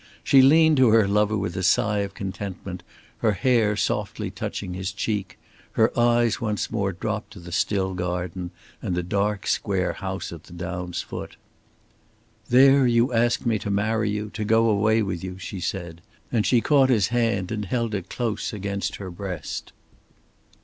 She 0.23 0.41
leaned 0.41 0.77
to 0.77 0.89
her 0.89 1.07
lover 1.07 1.37
with 1.37 1.55
a 1.55 1.61
sigh 1.61 1.99
of 1.99 2.15
contentment, 2.15 2.81
her 3.19 3.33
hair 3.33 3.75
softly 3.75 4.31
touching 4.31 4.73
his 4.73 4.91
cheek; 4.91 5.37
her 5.73 5.91
eyes 5.95 6.41
once 6.41 6.71
more 6.71 6.91
dropped 6.91 7.33
to 7.33 7.39
the 7.39 7.51
still 7.51 7.93
garden 7.93 8.49
and 8.81 8.95
the 8.95 9.03
dark 9.03 9.45
square 9.45 9.93
house 9.93 10.33
at 10.33 10.45
the 10.45 10.53
down's 10.53 11.03
foot. 11.03 11.35
"There 12.49 12.87
you 12.87 13.13
asked 13.13 13.45
me 13.45 13.59
to 13.59 13.69
marry 13.69 14.09
you, 14.09 14.31
to 14.31 14.43
go 14.43 14.71
away 14.71 15.03
with 15.03 15.23
you," 15.23 15.37
she 15.37 15.59
said, 15.59 16.01
and 16.31 16.47
she 16.47 16.61
caught 16.61 16.89
his 16.89 17.09
hand 17.09 17.51
and 17.51 17.65
held 17.65 17.93
it 17.93 18.09
close 18.09 18.51
against 18.53 18.95
her 18.95 19.11
breast. 19.11 19.71